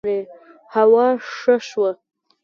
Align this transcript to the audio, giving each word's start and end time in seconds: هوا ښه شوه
هوا 0.75 1.07
ښه 1.33 1.55
شوه 1.69 1.91